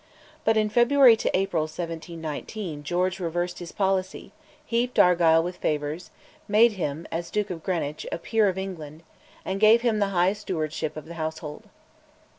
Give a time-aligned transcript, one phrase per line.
[0.43, 4.31] But in February April 1719 George reversed his policy,
[4.65, 6.09] heaped Argyll with favours,
[6.47, 9.03] made him, as Duke of Greenwich, a peer of England,
[9.45, 11.69] and gave him the High Stewardship of the Household.